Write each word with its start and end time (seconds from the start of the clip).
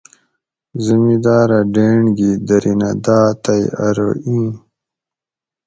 زمیداۤرہ 0.85 1.59
ڈینڑ 1.73 2.01
گی 2.17 2.31
درینہ 2.47 2.89
داۤ 3.05 3.27
تئ 3.43 3.63
ارو 3.85 4.09
اِیں 4.25 4.49